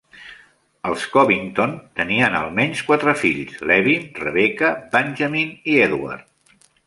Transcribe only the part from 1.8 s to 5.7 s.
tenien almenys quatre fills: Levin, Rebecca, Benjamin